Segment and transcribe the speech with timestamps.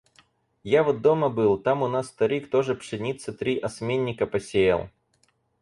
[0.63, 4.89] Я вот дома был, там у нас старик тоже пшеницы три осминника посеял.